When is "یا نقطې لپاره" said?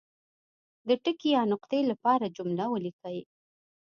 1.37-2.33